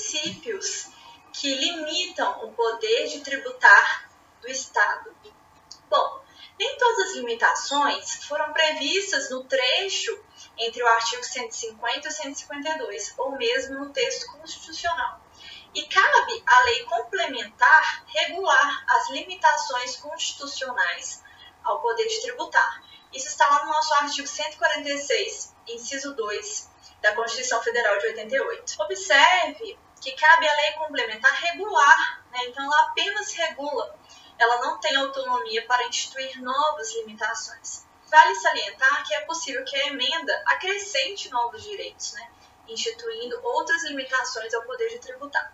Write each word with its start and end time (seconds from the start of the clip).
princípios 0.00 0.88
que 1.32 1.54
limitam 1.54 2.44
o 2.44 2.52
poder 2.52 3.06
de 3.08 3.20
tributar 3.20 4.10
do 4.40 4.48
Estado. 4.48 5.14
Bom, 5.88 6.24
nem 6.58 6.78
todas 6.78 7.08
as 7.08 7.16
limitações 7.16 8.24
foram 8.24 8.52
previstas 8.52 9.30
no 9.30 9.44
trecho 9.44 10.18
entre 10.56 10.82
o 10.82 10.86
artigo 10.86 11.22
150 11.22 12.08
e 12.08 12.10
152, 12.10 13.14
ou 13.18 13.36
mesmo 13.36 13.78
no 13.78 13.90
texto 13.90 14.26
constitucional. 14.32 15.20
E 15.74 15.86
cabe 15.86 16.42
à 16.46 16.60
lei 16.64 16.84
complementar 16.84 18.04
regular 18.06 18.84
as 18.88 19.10
limitações 19.10 19.96
constitucionais 19.96 21.22
ao 21.62 21.80
poder 21.80 22.08
de 22.08 22.22
tributar. 22.22 22.82
Isso 23.12 23.28
está 23.28 23.48
lá 23.48 23.64
no 23.64 23.72
nosso 23.72 23.92
artigo 23.94 24.26
146, 24.26 25.54
inciso 25.68 26.14
2 26.14 26.70
da 27.02 27.14
Constituição 27.14 27.62
Federal 27.62 27.98
de 27.98 28.06
88. 28.06 28.76
Observe 28.80 29.78
que 30.00 30.12
cabe 30.12 30.48
à 30.48 30.56
lei 30.56 30.72
complementar 30.72 31.32
regular, 31.32 32.24
né? 32.30 32.38
então 32.46 32.64
ela 32.64 32.82
apenas 32.84 33.32
regula, 33.32 33.94
ela 34.38 34.60
não 34.62 34.80
tem 34.80 34.96
autonomia 34.96 35.66
para 35.66 35.86
instituir 35.86 36.40
novas 36.42 36.94
limitações. 36.96 37.86
Vale 38.06 38.34
salientar 38.34 39.06
que 39.06 39.14
é 39.14 39.20
possível 39.20 39.64
que 39.64 39.76
a 39.76 39.86
emenda 39.88 40.42
acrescente 40.46 41.30
novos 41.30 41.62
direitos, 41.62 42.12
né? 42.14 42.30
instituindo 42.66 43.38
outras 43.42 43.84
limitações 43.84 44.52
ao 44.54 44.62
poder 44.62 44.88
de 44.88 44.98
tributar. 44.98 45.52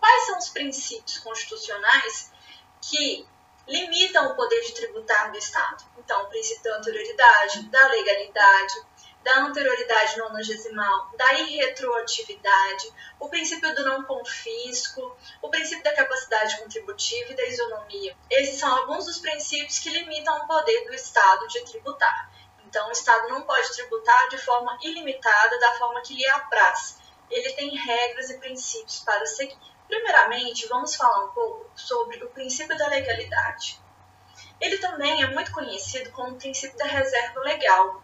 Quais 0.00 0.26
são 0.26 0.38
os 0.38 0.48
princípios 0.48 1.18
constitucionais 1.18 2.32
que 2.80 3.26
limitam 3.66 4.30
o 4.30 4.36
poder 4.36 4.60
de 4.62 4.72
tributar 4.72 5.30
do 5.30 5.38
Estado? 5.38 5.84
Então, 5.98 6.22
o 6.22 6.28
princípio 6.28 6.62
da 6.64 6.78
anterioridade, 6.78 7.62
da 7.68 7.88
legalidade, 7.88 8.74
da 9.24 9.40
anterioridade 9.40 10.18
nonagesimal, 10.18 11.10
da 11.16 11.32
irretroatividade, 11.32 12.92
o 13.18 13.28
princípio 13.28 13.74
do 13.74 13.84
não 13.84 14.04
confisco, 14.04 15.16
o 15.40 15.48
princípio 15.48 15.82
da 15.82 15.94
capacidade 15.94 16.58
contributiva 16.58 17.32
e 17.32 17.34
da 17.34 17.46
isonomia. 17.46 18.14
Esses 18.30 18.60
são 18.60 18.76
alguns 18.76 19.06
dos 19.06 19.18
princípios 19.18 19.78
que 19.78 19.88
limitam 19.88 20.36
o 20.36 20.46
poder 20.46 20.84
do 20.84 20.94
Estado 20.94 21.48
de 21.48 21.64
tributar. 21.64 22.30
Então, 22.66 22.86
o 22.88 22.92
Estado 22.92 23.28
não 23.28 23.42
pode 23.42 23.72
tributar 23.72 24.28
de 24.28 24.36
forma 24.36 24.78
ilimitada, 24.82 25.58
da 25.58 25.72
forma 25.78 26.02
que 26.02 26.14
lhe 26.14 26.28
apraz. 26.28 26.98
Ele 27.30 27.50
tem 27.54 27.74
regras 27.74 28.28
e 28.28 28.38
princípios 28.38 28.98
para 29.00 29.24
seguir. 29.24 29.56
Primeiramente, 29.88 30.68
vamos 30.68 30.94
falar 30.94 31.24
um 31.24 31.28
pouco 31.28 31.70
sobre 31.74 32.22
o 32.22 32.28
princípio 32.30 32.76
da 32.76 32.88
legalidade. 32.88 33.80
Ele 34.60 34.76
também 34.78 35.22
é 35.22 35.26
muito 35.28 35.50
conhecido 35.52 36.10
como 36.10 36.32
o 36.32 36.36
princípio 36.36 36.76
da 36.76 36.84
reserva 36.84 37.40
legal, 37.40 38.02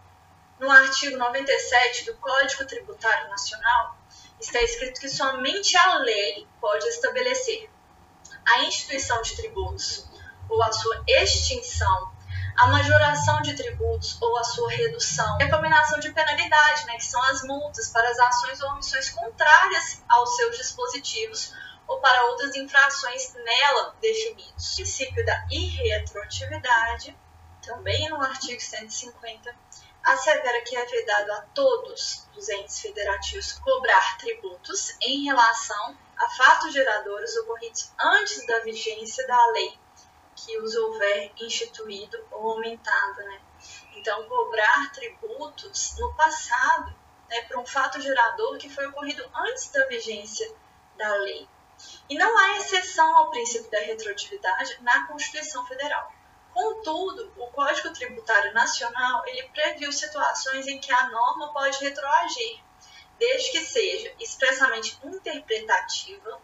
no 0.61 0.71
artigo 0.71 1.17
97 1.17 2.05
do 2.05 2.17
Código 2.19 2.67
Tributário 2.67 3.31
Nacional, 3.31 3.97
está 4.39 4.61
escrito 4.61 5.01
que 5.01 5.09
somente 5.09 5.75
a 5.77 5.99
lei 5.99 6.47
pode 6.61 6.87
estabelecer 6.87 7.71
a 8.47 8.63
instituição 8.65 9.23
de 9.23 9.37
tributos 9.37 10.07
ou 10.51 10.63
a 10.63 10.71
sua 10.71 11.03
extinção, 11.07 12.13
a 12.59 12.67
majoração 12.67 13.41
de 13.41 13.55
tributos 13.55 14.21
ou 14.21 14.37
a 14.37 14.45
sua 14.45 14.71
redução, 14.71 15.39
e 15.41 15.45
a 15.45 15.51
combinação 15.51 15.99
de 15.99 16.13
penalidade, 16.13 16.85
né, 16.87 16.97
que 16.97 17.07
são 17.07 17.23
as 17.25 17.43
multas 17.43 17.89
para 17.89 18.09
as 18.11 18.19
ações 18.19 18.61
ou 18.61 18.71
omissões 18.73 19.09
contrárias 19.11 20.03
aos 20.09 20.37
seus 20.37 20.59
dispositivos 20.59 21.55
ou 21.87 22.01
para 22.01 22.27
outras 22.27 22.55
infrações 22.55 23.33
nela 23.35 23.95
definidos. 24.01 24.73
O 24.73 24.77
princípio 24.77 25.25
da 25.25 25.47
irretroatividade, 25.51 27.17
também 27.63 28.09
no 28.11 28.21
artigo 28.21 28.61
150, 28.61 29.55
assevera 30.03 30.63
que 30.65 30.77
é 30.77 30.85
vedado 30.85 31.33
a 31.33 31.41
todos 31.55 32.29
os 32.37 32.49
entes 32.49 32.81
federativos 32.81 33.53
cobrar 33.53 34.19
tributos 34.19 34.97
em 35.01 35.25
relação 35.25 35.97
a 36.17 36.29
fatos 36.31 36.73
geradores 36.73 37.37
ocorridos 37.39 37.93
antes 37.99 38.47
da 38.47 38.61
vigência 38.61 39.27
da 39.27 39.47
lei 39.49 39.79
que 40.35 40.59
os 40.59 40.75
houver 40.75 41.33
instituído 41.41 42.19
ou 42.31 42.53
aumentado, 42.53 43.23
né? 43.23 43.41
Então, 43.95 44.27
cobrar 44.27 44.91
tributos 44.93 45.97
no 45.99 46.15
passado, 46.15 46.95
né, 47.29 47.43
para 47.43 47.61
um 47.61 47.67
fato 47.67 48.01
gerador 48.01 48.57
que 48.57 48.71
foi 48.71 48.87
ocorrido 48.87 49.29
antes 49.35 49.71
da 49.71 49.87
vigência 49.87 50.51
da 50.97 51.15
lei. 51.17 51.47
E 52.09 52.17
não 52.17 52.39
há 52.39 52.57
exceção 52.57 53.17
ao 53.17 53.31
princípio 53.31 53.71
da 53.71 53.81
retroatividade 53.81 54.79
na 54.83 55.07
Constituição 55.07 55.67
Federal. 55.67 56.13
Contudo, 56.53 57.33
o 57.37 57.47
Código 57.49 57.93
Tributário 57.93 58.53
Nacional 58.53 59.23
ele 59.27 59.49
previu 59.49 59.93
situações 59.93 60.67
em 60.67 60.79
que 60.79 60.93
a 60.93 61.09
norma 61.09 61.53
pode 61.53 61.79
retroagir, 61.79 62.61
desde 63.19 63.51
que 63.51 63.61
seja 63.61 64.13
expressamente 64.19 64.99
interpretativa 65.05 66.41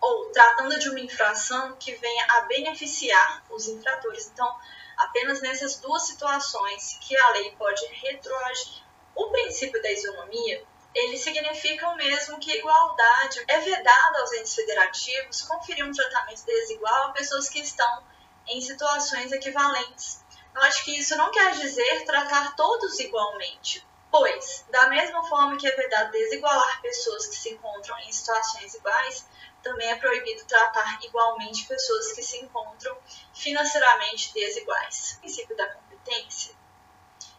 ou 0.00 0.30
tratando 0.30 0.78
de 0.78 0.90
uma 0.90 1.00
infração 1.00 1.76
que 1.76 1.94
venha 1.94 2.26
a 2.30 2.40
beneficiar 2.42 3.44
os 3.50 3.66
infratores. 3.66 4.30
Então, 4.32 4.56
apenas 4.96 5.40
nessas 5.40 5.78
duas 5.78 6.06
situações 6.06 6.98
que 7.00 7.16
a 7.16 7.30
lei 7.30 7.50
pode 7.52 7.84
retroagir. 7.86 8.84
O 9.14 9.30
princípio 9.30 9.80
da 9.82 9.90
isonomia 9.90 10.64
ele 10.94 11.18
significa 11.18 11.88
o 11.90 11.96
mesmo 11.96 12.38
que 12.38 12.56
igualdade. 12.56 13.44
É 13.48 13.60
vedado 13.60 14.16
aos 14.16 14.32
entes 14.32 14.54
federativos 14.54 15.42
conferir 15.42 15.84
um 15.84 15.92
tratamento 15.92 16.44
desigual 16.44 17.08
a 17.08 17.12
pessoas 17.12 17.48
que 17.50 17.60
estão 17.60 18.02
em 18.48 18.60
situações 18.60 19.32
equivalentes. 19.32 20.24
Eu 20.54 20.62
acho 20.62 20.84
que 20.84 20.98
isso 20.98 21.16
não 21.16 21.30
quer 21.30 21.52
dizer 21.52 22.04
tratar 22.04 22.56
todos 22.56 22.98
igualmente, 22.98 23.86
pois, 24.10 24.64
da 24.70 24.88
mesma 24.88 25.22
forma 25.28 25.56
que 25.56 25.66
é 25.66 25.76
vedado 25.76 26.10
desigualar 26.12 26.80
pessoas 26.80 27.26
que 27.26 27.36
se 27.36 27.50
encontram 27.50 27.98
em 28.00 28.12
situações 28.12 28.74
iguais, 28.74 29.26
também 29.62 29.90
é 29.90 29.96
proibido 29.96 30.44
tratar 30.44 30.98
igualmente 31.02 31.66
pessoas 31.66 32.12
que 32.12 32.22
se 32.22 32.38
encontram 32.38 32.96
financeiramente 33.34 34.32
desiguais. 34.32 35.16
O 35.16 35.20
princípio 35.20 35.56
da 35.56 35.68
competência, 35.68 36.54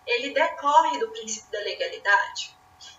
ele 0.05 0.33
decorre 0.33 0.99
do 0.99 1.09
princípio 1.09 1.51
da 1.51 1.59
legalidade 1.59 2.55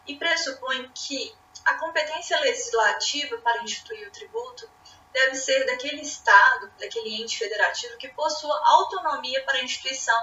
e 0.07 0.17
pressupõe 0.17 0.91
que 0.95 1.35
a 1.65 1.75
competência 1.75 2.41
legislativa 2.41 3.37
para 3.39 3.63
instituir 3.63 4.09
o 4.09 4.11
tributo 4.11 4.69
deve 5.13 5.35
ser 5.35 5.65
daquele 5.67 6.03
Estado, 6.03 6.71
daquele 6.79 7.23
ente 7.23 7.39
federativo 7.39 7.97
que 7.97 8.09
possua 8.09 8.61
autonomia 8.65 9.43
para 9.45 9.59
a 9.59 9.65
instituição, 9.65 10.19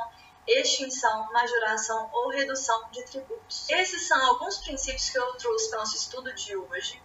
extinção, 0.47 1.31
majoração 1.33 2.09
ou 2.13 2.29
redução 2.29 2.89
de 2.91 3.03
tributos. 3.05 3.69
Esses 3.69 4.07
são 4.07 4.23
alguns 4.25 4.57
princípios 4.59 5.09
que 5.09 5.17
eu 5.17 5.33
trouxe 5.37 5.69
para 5.69 5.77
o 5.77 5.79
nosso 5.79 5.95
estudo 5.95 6.33
de 6.33 6.55
hoje. 6.55 7.01